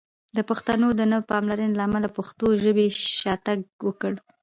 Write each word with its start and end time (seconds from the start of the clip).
د 0.37 0.39
پښتنو 0.49 0.87
د 0.95 1.01
نه 1.11 1.17
پاملرنې 1.31 1.75
له 1.77 1.83
امله 1.87 2.07
پښتو 2.17 2.47
ژبې 2.63 2.87
شاتګ 3.19 3.59
وکړ! 3.87 4.13